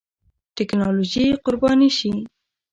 ټېکنالوژي 0.55 1.25
قرباني 1.45 1.89
شي. 1.97 2.11